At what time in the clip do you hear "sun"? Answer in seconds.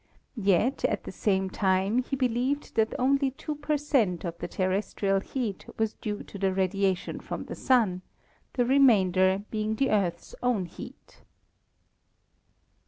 7.53-8.01